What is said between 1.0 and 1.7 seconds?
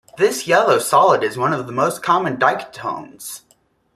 is one of